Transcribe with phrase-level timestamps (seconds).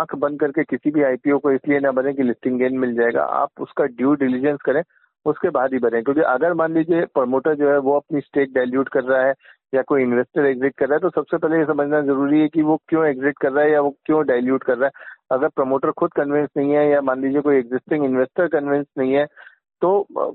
[0.00, 3.24] आँख बंद करके किसी भी आईपीओ को इसलिए ना बने कि लिस्टिंग गेन मिल जाएगा।
[3.42, 4.82] आप उसका ड्यू डिलीजेंस करें
[5.26, 8.88] उसके बाद ही बने। क्योंकि अगर मान लीजिए प्रमोटर जो है वो अपनी स्टेक डायल्यूट
[8.88, 9.34] कर रहा है
[9.72, 12.62] या कोई इन्वेस्टर एग्जिट कर रहा है तो सबसे पहले ये समझना ज़रूरी है कि
[12.62, 15.90] वो क्यों एग्जिट कर रहा है या वो क्यों डायल्यूट कर रहा है। अगर प्रमोटर
[15.98, 19.26] खुद कन्विंस नहीं है या मान लीजिए कोई एग्जिस्टिंग इन्वेस्टर कन्विंस नहीं है
[19.82, 19.90] तो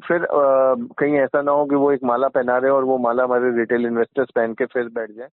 [0.07, 3.23] फिर आ, कहीं ऐसा ना हो कि वो एक माला पहना रहे और वो माला
[3.23, 5.27] हमारे रिटेल इन्वेस्टर्स पहन के फिर बैठ जाए।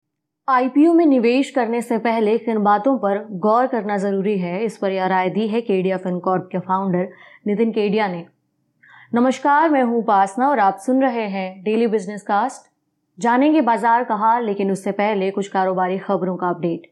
[0.52, 4.92] आईपीओ में निवेश करने से पहले किन बातों पर गौर करना ज़रूरी है, इस पर
[4.92, 7.08] यह राय दी है केडिया फिनकॉर्प के फाउंडर
[7.48, 8.26] नितिन केडिया ने।
[9.14, 12.70] नमस्कार, मैं हूँ उपासना और आप सुन रहे हैं डेली बिज़नेस कास्ट
[13.18, 16.90] जानेंगे बाज़ार का हाल लेकिन उससे पहले कुछ कारोबारी खबरों का अपडेट।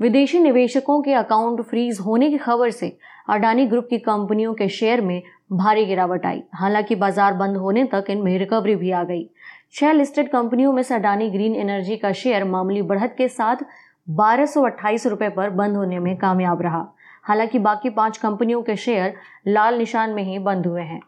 [0.00, 2.96] विदेशी निवेशकों के अकाउंट फ्रीज होने की खबर से
[3.30, 5.20] अडानी ग्रुप की कंपनियों के शेयर में
[5.54, 9.28] भारी गिरावट आई। हालाँकि बाज़ार बंद होने तक इनमें रिकवरी भी आ गई।
[9.74, 13.56] छह लिस्टेड कंपनियों में से अडानी ग्रीन एनर्जी का शेयर मामूली बढ़त के साथ
[14.08, 14.46] बारह
[15.06, 16.84] रुपए पर बंद होने में कामयाब रहा।
[17.24, 19.14] हालाँकि बाकी पाँच कंपनियों के शेयर
[19.48, 21.00] लाल निशान में ही बंद हुए हैं।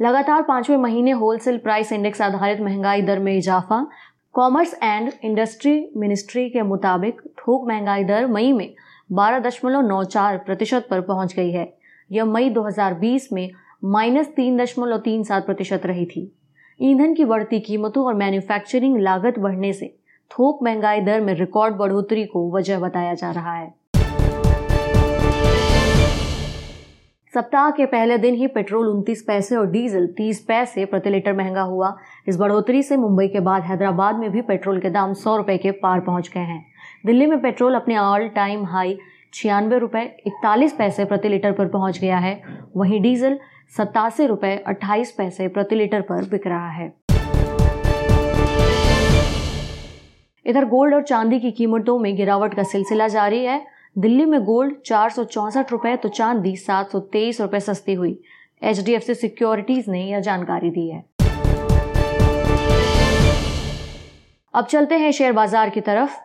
[0.00, 3.86] लगातार पाँचवें महीने होलसेल प्राइस इंडेक्स आधारित महँगाई दर में इजाफा।
[4.32, 8.74] कॉमर्स एंड इंडस्ट्री मिनिस्ट्री के मुताबिक थोक महँगाई दर मई में
[9.12, 11.72] बारह दशमलव नौ चार प्रतिशत पर पहुँच गई है।
[12.12, 13.50] यह मई 2020 में
[13.82, 16.20] माइनस तीन दशमलव तीन सात प्रतिशत रही थी।
[16.80, 19.86] ईंधन की बढ़ती कीमतों और मैन्युफैक्चरिंग लागत बढ़ने से
[20.30, 23.72] थोक महँगाई दर में रिकॉर्ड बढ़ोतरी को वजह बताया जा रहा है।
[27.32, 31.62] सप्ताह के पहले दिन ही पेट्रोल उनतीस पैसे और डीजल तीस पैसे प्रति लीटर महँगा
[31.62, 31.94] हुआ।
[32.28, 35.70] इस बढ़ोतरी से मुंबई के बाद हैदराबाद में भी पेट्रोल के दाम सौ रुपए के
[35.76, 36.64] पार पहुँच गए हैं।
[37.06, 38.98] दिल्ली में पेट्रोल अपने ऑल टाइम हाई
[39.34, 42.40] छियानवे रुपए इकतालीस पैसे प्रति लीटर पर पहुँच गया है।
[42.76, 43.38] वहीं डीजल
[43.72, 46.86] सत्तासी रुपए अट्ठाईस पैसे प्रति लीटर पर बिक रहा है।
[50.46, 53.60] इधर गोल्ड और चांदी की कीमतों में गिरावट का सिलसिला जारी है।
[53.96, 58.18] दिल्ली में गोल्ड चार सौ चौसठ रुपए तो चांदी सात सौ तेईस रुपए सस्ती हुई।
[58.62, 61.04] H D F C securities ने यह जानकारी दी है।
[64.54, 66.18] अब चलते हैं शेयर बाज़ार की तरफ़।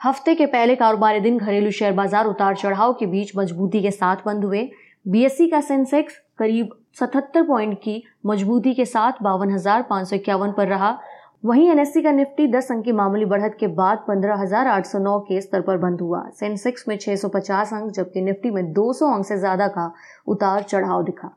[0.00, 4.16] हफ़्ते के पहले कारोबारी दिन घरेलू शेयर बाज़ार उतार चढ़ाव के बीच मजबूती के साथ
[4.26, 4.68] बंद हुए।
[5.06, 6.70] बीएससी का सेंसेक्स करीब
[7.00, 10.98] 77 पॉइंट की मजबूती के साथ बावन पर रहा।
[11.44, 15.76] वहीं एनएससी का निफ्टी 10 अंक की मामूली बढ़त के बाद 15,809 के स्तर पर
[15.78, 19.92] बंद हुआ। सेंसेक्स में 650 अंक जबकि निफ्टी में 200 अंक से ज़्यादा का
[20.26, 21.28] उतार चढ़ाव दिखा।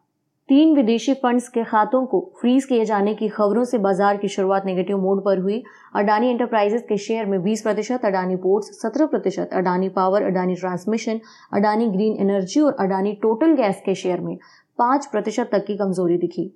[0.50, 4.66] तीन विदेशी फंड्स के खातों को फ्रीज किए जाने की खबरों से बाज़ार की शुरुआत
[4.66, 5.62] नेगेटिव मोड पर हुई।
[5.96, 11.20] अडानी एंटरप्राइजेस के शेयर में 20 प्रतिशत अडानी पोर्ट्स 17 प्रतिशत Adani power Adani transmission
[11.54, 14.38] Adani green energy और अडानी टोटल गैस के शेयर में
[14.80, 16.52] पाँच प्रतिशत तक की कमज़ोरी दिखी।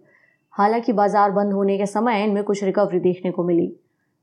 [0.53, 3.71] हालाँकि बाज़ार बंद होने के समय इनमें कुछ रिकवरी देखने को मिली।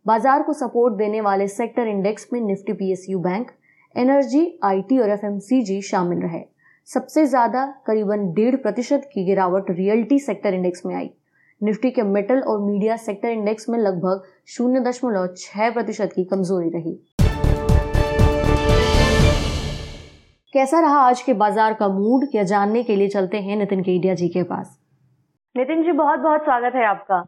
[0.07, 3.51] बाज़ार को सपोर्ट देने वाले सेक्टर इंडेक्स में Nifty PSU bank
[3.97, 6.43] energy IT और एफएमसीजी शामिल रहे।
[6.89, 11.11] सबसे ज़्यादा करीबन डेढ़ प्रतिशत की गिरावट रियल्टी सेक्टर इंडेक्स में आई।
[11.61, 16.69] निफ्टी के मेटल और मीडिया सेक्टर इंडेक्स में लगभग शून्य दशमलव छह प्रतिशत की कमज़ोरी
[16.69, 16.99] रही।
[20.55, 22.25] कैसा रहा आज के बाज़ार का मूड?
[22.31, 24.79] क्या जानने के लिए चलते हैं नितिन केडिया जी के पास।
[25.55, 27.19] नितिन जी, बहुत बहुत स्वागत है आपका।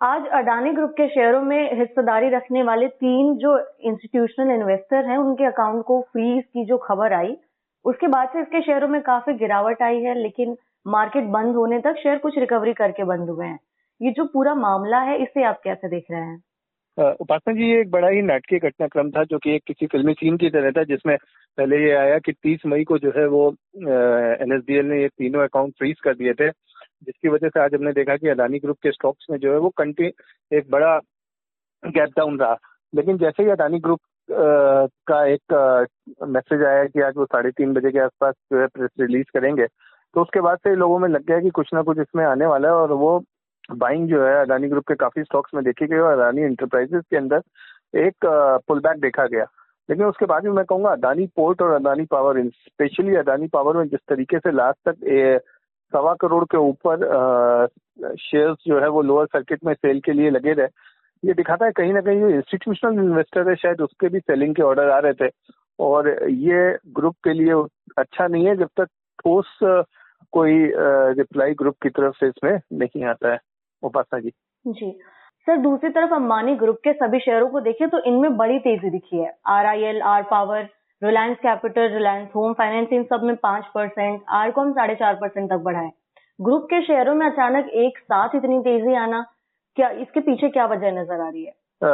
[0.00, 5.44] आज अडानी ग्रुप के शेयरों में हिस्सेदारी रखने वाले तीन जो इंस्टीट्यूशनल इन्वेस्टर हैं, उनके
[5.44, 7.36] अकाउंट को फ्रीज की जो खबर आई,
[7.84, 10.56] उसके बाद से इसके शेयरों में काफ़ी गिरावट आई है, लेकिन
[10.86, 13.58] मार्केट बंद होने तक शेयर कुछ रिकवरी करके बंद हुए हैं।
[14.00, 16.42] ये जो पूरा मामला है, इसे आप कैसे देख रहे हैं?
[16.98, 20.36] उपासना जी, ये एक बड़ा ही नाटकीय घटनाक्रम था, जो कि एक किसी फिल्मी सीन
[20.36, 21.16] की तरह था, जिसमें
[21.58, 25.74] पहले ये आया कि 30 मई को जो है वो एनएसडीएल ने ये तीनों अकाउंट
[25.78, 29.26] फ्रीज कर दिए थे, जिसकी वजह से आज हमने देखा कि अदानी ग्रुप के स्टॉक्स
[29.30, 30.12] में जो है वो कंटी
[30.52, 30.98] एक बड़ा
[31.82, 32.56] गैप डाउन रहा।
[32.92, 34.00] लेकिन जैसे ही अदानी ग्रुप
[35.08, 35.88] का एक
[36.28, 39.66] मैसेज आया कि आज वो साढ़े तीन बजे के आसपास जो है प्रेस रिलीज़ करेंगे
[40.14, 42.68] तो उसके बाद से लोगों में लग गया कि कुछ ना कुछ इसमें आने वाला
[42.68, 43.18] है और वो
[43.70, 47.16] बाइंग जो है अदानी ग्रुप के काफ़ी स्टॉक्स में देखी गई और अदानी इंटरप्राइजेस के
[47.16, 47.42] अंदर
[47.98, 48.26] एक
[48.68, 49.46] पुल बैक देखा गया।
[49.88, 53.88] लेकिन उसके बाद भी मैं कहूँगा अदानी पोर्ट और Adani power specially Adani power में
[53.88, 55.40] जिस तरीके से लास्ट तक
[55.92, 57.66] सवा करोड़ के ऊपर
[58.20, 60.66] शेयर्स जो है वो लोअर सर्किट में सेल के लिए लगे रहे।
[61.22, 64.62] ये दिखाता है कहीं ना कहीं जो इंस्टीट्यूशनल इन्वेस्टर है, शायद उसके भी सेलिंग के
[64.62, 65.30] ऑर्डर आ रहे थे।
[65.78, 67.52] और ये ग्रुप के लिए
[67.98, 68.86] अच्छा नहीं है, जब तक
[69.18, 69.58] ठोस
[70.32, 70.70] कोई
[71.18, 73.38] रिप्लाई ग्रुप की तरफ़ से इसमें नहीं आता है।
[73.82, 74.32] उपासना जी।
[74.66, 74.90] जी।
[75.46, 79.16] सर दूसरी तरफ़ अंबानी ग्रुप के सभी शेयरों को देखें तो इनमें बड़ी तेज़ी दिखी
[79.16, 80.68] है। R I L R power
[81.02, 85.64] Reliance capital Reliance home finance इन सब में पाँच परसेंट आरकॉम साढ़े चार परसेंट तक
[85.64, 85.90] बढ़ा है
[86.38, 89.24] ग्रुप के शेयरों में अचानक एक साथ इतनी तेज़ी आना
[89.76, 91.52] क्या इसके पीछे क्या वजह नज़र आ रही है?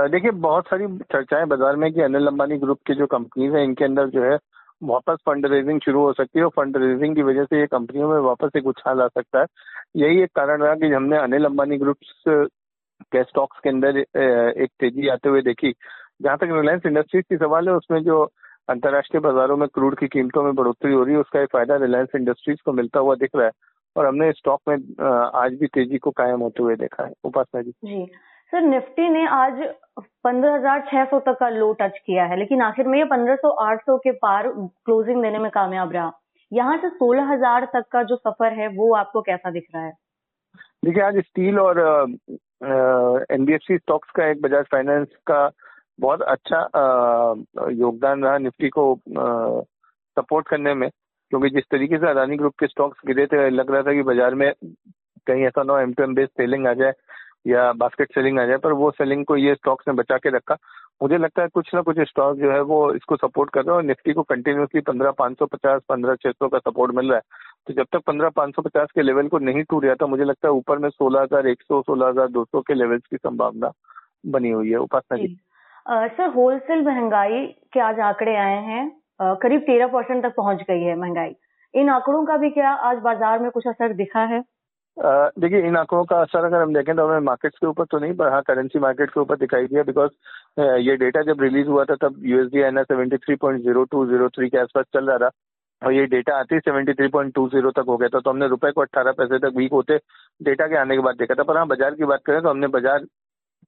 [0.08, 3.84] देखिए बहुत सारी चर्चाएँ बाज़ार में कि। अनिल अंबानी ग्रुप के जो कंपनीज़ हैं इनके
[3.84, 4.36] अंदर जो है
[4.82, 8.08] वापस फंड रेजिंग शुरू हो सकती है और फंड रेजिंग की वजह से ये कंपनियों
[8.08, 9.46] में वापस एक उछाल आ सकता है।
[9.96, 11.96] यही एक कारण रहा कि हमने अनिल अंबानी ग्रुप
[13.12, 15.72] के स्टॉक्स के अंदर एक तेज़ी आते हुए देखी।
[16.22, 18.22] जहाँ तक रिलायंस इंडस्ट्रीज़ की सवाल है, उसमें जो
[18.68, 22.08] अंतर्राष्ट्रीय बाजारों में क्रूड की कीमतों में बढ़ोतरी हो रही है, उसका एक फ़ायदा रिलायंस
[22.16, 23.52] इंडस्ट्रीज़ को मिलता हुआ दिख रहा है
[23.96, 24.74] और हमने स्टॉक में
[25.34, 28.06] आज भी तेज़ी को कायम होते हुए देखा है। उपासना जी। जी।
[28.52, 29.58] सर निफ्टी ने आज
[30.26, 35.22] 15,600 तक का लो टच किया है लेकिन आखिर में ये 1500-800 के पार क्लोजिंग
[35.22, 36.12] देने में कामयाब रहा।
[36.52, 39.92] यहाँ से 16,000 तक का जो सफ़र है वो आपको कैसा दिख रहा है?
[40.84, 41.80] देखिए आज स्टील और
[43.30, 45.50] एनबीएफसी स्टॉक्स का एक बजाज फाइनेंस का
[45.98, 46.60] बहुत अच्छा
[47.72, 48.94] योगदान रहा निफ्टी को
[50.16, 53.82] सपोर्ट करने में क्योंकि जिस तरीके से अदानी ग्रुप के स्टॉक्स गिरे थे लग रहा
[53.82, 54.52] था कि बाज़ार में
[55.26, 56.92] कहीं ऐसा ना M to M based selling आ जाए।
[57.48, 60.56] या बास्केट सेलिंग आ जाए, पर वो सेलिंग को ये स्टॉक्स ने बचा के रखा।
[61.02, 63.76] मुझे लगता है कुछ ना कुछ स्टॉक जो है वो इसको सपोर्ट कर रहे हैं
[63.76, 67.16] और निफ्टी को कंटिन्यूसली पंद्रह पाँच सौ पचास, पंद्रह छह सौ का सपोर्ट मिल रहा
[67.16, 67.22] है।
[67.66, 70.48] तो जब तक पंद्रह पाँच सौ पचास के लेवल को नहीं टूट जाता मुझे लगता
[70.48, 73.72] है ऊपर में सोलह हज़ार, एक सौ, सोलह हज़ार, दो सौ के लेवल्स की संभावना
[74.26, 75.36] बनी हुई है। उपासना जी।
[75.88, 78.90] सर होलसेल महँगाई के आज आंकड़े आए हैं।
[79.22, 81.34] करीब तेरह परसेंट तक पहुँच गई है महँगाई।
[81.74, 84.42] इन आंकड़ों का भी क्या आज बाज़ार में कुछ असर दिखा है?
[84.98, 88.14] देखिए, इन आंकड़ों का असर अगर हम देखें तो हमें मार्केट्स के ऊपर तो नहीं,
[88.14, 90.10] पर हाँ करेंसी मार्केट के ऊपर दिखाई दिया बिकॉज़
[90.82, 94.28] ये डेटा जब रिलीज़ हुआ था, तब USD N seventy three point zero two zero
[94.28, 95.30] three के आसपास चल रहा था।
[95.82, 98.30] और ये डेटा आते ही seventy three point two zero तक हो गया था तो
[98.30, 99.96] हमने रुपए को अट्ठारह पैसे तक वीक होते
[100.40, 102.66] डेटा के आने के बाद देखा था। पर हाँ बाज़ार की बात करें तो हमने
[102.68, 103.04] बाज़ार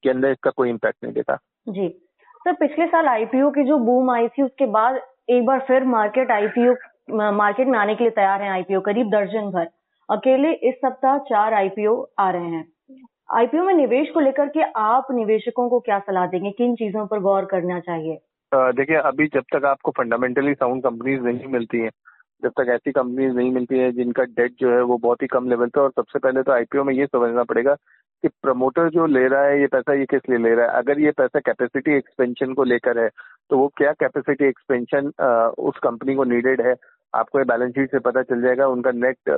[0.03, 1.35] के अंदर इसका कोई इम्पैक्ट नहीं देखा।
[1.69, 4.99] जी। सर, पिछले साल आईपीओ की जो बूम आई थी, उसके बाद
[5.29, 6.73] एक बार फिर मार्केट आईपीओ
[7.11, 9.67] मार्केट में आने के लिए तैयार है आईपीओ करीब दर्जन भर।
[10.09, 12.65] अकेले इस सप्ताह चार आईपीओ आ रहे हैं।
[13.33, 16.51] आईपीओ में निवेश को लेकर के आप निवेशकों को क्या सलाह देंगे?
[16.51, 18.19] किन चीज़ों पर गौर करना चाहिए?
[18.51, 21.89] देखिए, अभी जब तक आपको फंडामेंटली साउंड कंपनीज़ नहीं मिलती हैं,
[22.43, 25.49] जब तक ऐसी कंपनीज़ नहीं मिलती है जिनका डेट जो है वो बहुत ही कम
[25.49, 29.27] लेवल पे और सबसे पहले तो आईपीओ में ये समझना पड़ेगा कि प्रमोटर जो ले
[29.27, 30.77] रहा है, ये पैसा ये किस लिए ले रहा है?
[30.77, 33.09] अगर ये पैसा कैपेसिटी एक्सपेंशन को लेकर है
[33.51, 35.11] तो वो क्या कैपेसिटी एक्सपेंशन
[35.59, 36.73] उस कंपनी को नीडेड है?
[37.13, 39.29] आपको ये बैलेंस शीट से पता चल जाएगा उनका नेट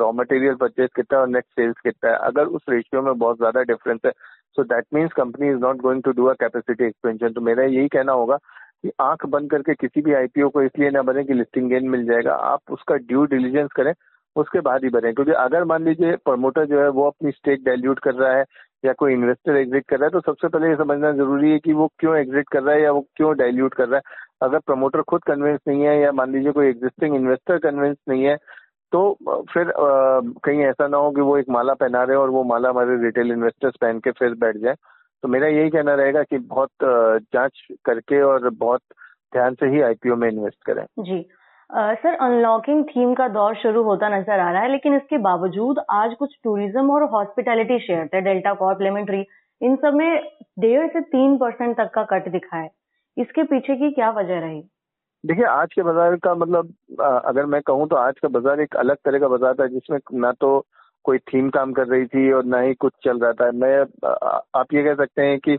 [0.00, 3.36] रॉ मटेरियल परचेज कितना है और नेट सेल्स कितना है। अगर उस रेशियो में बहुत
[3.36, 4.10] ज़्यादा डिफरेंस है
[4.56, 7.88] so that means company is not going to do a capacity expansion तो मेरा यही
[7.88, 11.68] कहना होगा कि आँख बंद करके किसी भी आईपीओ को इसलिए ना बने कि लिस्टिंग
[11.70, 13.92] गेन मिल जाएगा। आप उसका ड्यू डिलीजेंस करें,
[14.36, 17.98] उसके बाद ही बने। क्योंकि अगर मान लीजिए प्रमोटर जो है, वो अपनी स्टेक डायल्यूट
[17.98, 18.44] कर रहा है
[18.84, 21.72] या कोई इन्वेस्टर एग्जिट कर रहा है तो सबसे पहले ये समझना ज़रूरी है कि
[21.72, 25.02] वो क्यों एग्जिट कर रहा है या वो क्यों डायल्यूट कर रहा है। अगर प्रमोटर
[25.08, 28.36] खुद कन्विंस नहीं है या मान लीजिए कोई एग्जिस्टिंग इन्वेस्टर कन्विंस नहीं है
[28.92, 29.02] तो
[29.52, 32.70] फिर आ, कहीं ऐसा ना हो कि वो एक माला पहना रहे और वो माला
[32.70, 34.74] हमारे रिटेल इन्वेस्टर्स पहन के फिर बैठ जाए।
[35.22, 36.70] तो मेरा यही कहना रहेगा कि बहुत
[37.34, 38.80] जाँच करके और बहुत
[39.32, 41.20] ध्यान से ही आईपीओ में इन्वेस्ट करें। जी।
[41.70, 46.14] सर अनलॉकिंग थीम का दौर शुरू होता नज़र आ रहा है लेकिन इसके बावजूद आज
[46.18, 49.24] कुछ टूरिज़्म और हॉस्पिटैलिटी शेयर थे डेल्टा कॉर्प लेमन ट्री
[49.60, 50.22] इन सब में
[50.58, 52.68] डेढ़ से तीन परसेंट तक का कट दिखा है।
[53.16, 54.60] इसके पीछे की क्या वजह रही?
[55.24, 56.72] देखिए, आज के बाज़ार का मतलब
[57.26, 60.32] अगर मैं कहूँ तो आज का बाज़ार एक अलग तरह का बाज़ार था जिसमें ना
[60.40, 60.58] तो
[61.04, 63.78] कोई थीम काम कर रही थी और ना ही कुछ चल रहा था। मैं
[64.60, 65.54] आप ये कह सकते हैं कि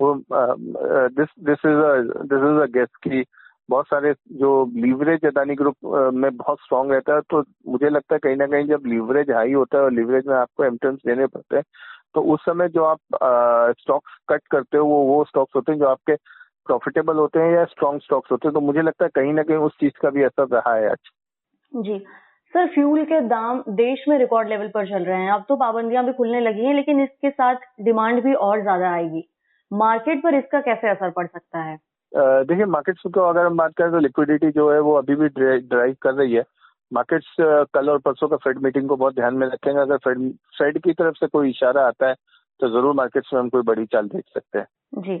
[0.00, 3.24] वो this this is a guest की
[3.68, 5.76] बहुत सारे जो लीवरेज अदानी ग्रुप
[6.14, 9.52] में बहुत स्ट्रांग रहता है तो मुझे लगता है कहीं ना कहीं जब लीवरेज हाई
[9.52, 11.64] होता है और लीवरेज में आपको एमटेंस देने पड़ते हैं
[12.14, 12.98] तो उस समय जो आप
[13.80, 16.14] स्टॉक्स कट करते हो, वो वो स्टॉक्स होते हैं जो आपके
[16.68, 19.56] प्रॉफिटेबल होते हैं या स्ट्रॉन्ग स्टॉक्स होते हैं तो मुझे लगता है कहीं ना कहीं
[19.66, 21.10] उस चीज़ का भी असर रहा है आज।
[21.72, 21.98] जी।
[22.54, 26.04] सर फ्यूल के दाम देश में रिकॉर्ड लेवल पर चल रहे हैं। अब तो पाबंदियाँ
[26.04, 29.24] भी खुलने लगी हैं लेकिन इसके साथ डिमांड भी और ज़्यादा आएगी।
[29.70, 31.76] मार्केट पर इसका कैसे असर पड़ सकता है?
[32.12, 35.96] देखिए मार्केट्स को अगर हम बात करें तो लिक्विडिटी जो है वो अभी भी ड्राइव
[36.02, 36.44] कर रही है।
[36.92, 37.34] मार्केट्स
[37.74, 40.92] कल और परसों का फेड मीटिंग को बहुत ध्यान में रखेंगे। अगर फेड फेड की
[40.94, 42.14] तरफ़ से कोई इशारा आता है
[42.60, 44.66] तो ज़रूर मार्केट्स में हम कोई बड़ी चाल देख सकते हैं।
[44.98, 45.16] जी।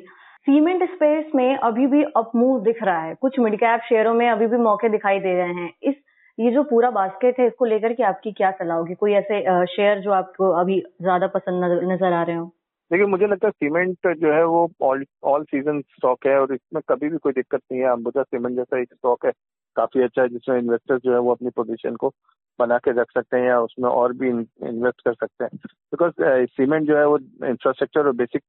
[0.48, 4.28] सीमेंट स्पेस में अभी भी अप मूव दिख रहा है। कुछ मिड कैप शेयरों में
[4.30, 5.94] अभी भी मौके दिखाई दे रहे हैं। इस,
[6.38, 8.94] ये जो पूरा बास्केट है, इसको लेकर के आपकी क्या सलाह होगी?
[8.94, 12.46] कोई ऐसे शेयर जो आपको अभी ज़्यादा पसंद नज़र आ रहे हो?
[12.90, 16.82] देखिए, मुझे लगता है सीमेंट जो है वो ऑल ऑल सीज़न स्टॉक है और इसमें
[16.88, 19.32] कभी भी कोई दिक्कत नहीं है। अंबुजा सीमेंट जैसा एक स्टॉक है,
[19.76, 22.12] काफ़ी अच्छा है, जिसमें इन्वेस्टर्स जो है वो अपनी पोजीशन को
[22.58, 25.56] बना के रख सकते हैं या उसमें और भी इन्वेस्ट कर सकते हैं।
[25.92, 28.42] बिकॉज़ सीमेंट जो है वो इंफ्रास्ट्रक्चर और बेसिक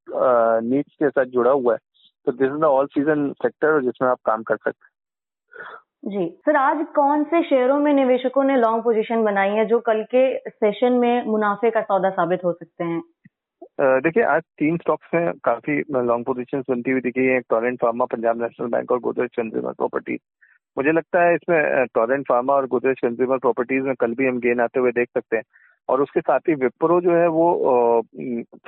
[0.64, 1.88] नीड्स के साथ जुड़ा हुआ है।
[2.26, 4.90] तो this is the all season sector जिसमें आप काम कर सकते हैं।
[6.04, 10.02] जी। सर आज कौन से शेयरों में निवेशकों ने लॉन्ग पोजीशन बनाई है जो कल
[10.14, 13.02] के सेशन में मुनाफे का सौदा साबित हो सकते हैं?
[13.80, 18.42] देखिए आज तीन स्टॉक्स में काफ़ी लॉन्ग पोजीशंस बनती हुई दिखी है। Torrent Pharma Punjab
[18.42, 20.20] National Bank और गोदरेज कंज्यूमर प्रॉपर्टीज़
[20.76, 24.60] मुझे लगता है इसमें टोरेंट फार्मा और गोदरेज कंज्यूमर प्रॉपर्टीज़ में कल भी हम गेन
[24.60, 25.42] आते हुए देख सकते हैं।
[25.88, 28.02] और उसके साथ ही विप्रो जो है वो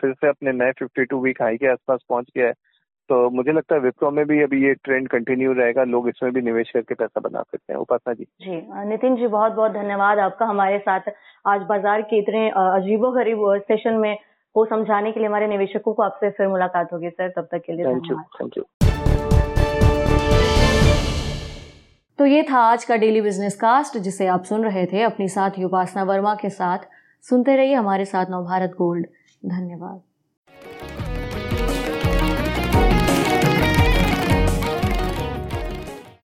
[0.00, 2.52] फिर से अपने नए 52 वीक हाई के आसपास पहुँच गया है।
[3.10, 6.42] तो मुझे लगता है विप्रो में भी अभी ये ट्रेंड कंटिन्यू रहेगा लोग इसमें भी
[6.42, 10.46] निवेश करके पैसा बना सकते हैं। उपासना जी। जी नितिन जी बहुत बहुत धन्यवाद आपका
[10.46, 11.10] हमारे साथ।
[11.46, 14.16] आज बाज़ार के इतने अजीबो गरीब सेशन में
[14.54, 17.72] को समझाने के लिए हमारे निवेशकों को आपसे फिर मुलाकात होगी सर। तब तक के
[17.72, 18.64] लिए थैंक यू थैंक यू
[22.18, 25.64] तो ये था आज का डेली बिज़नेस कास्ट जिसे आप सुन रहे थे। अपनी साथी
[25.64, 26.78] उपासना वर्मा के साथ
[27.24, 29.06] सुनते रहिए हमारे साथ नवभारत गोल्ड।
[29.42, 30.00] धन्यवाद।